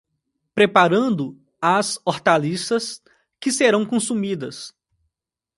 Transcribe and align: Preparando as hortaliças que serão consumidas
Preparando 0.55 1.37
as 1.61 2.01
hortaliças 2.03 3.03
que 3.39 3.51
serão 3.51 3.85
consumidas 3.85 4.75